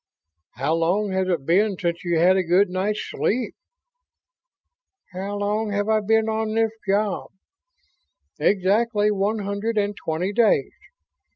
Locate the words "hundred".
9.45-9.77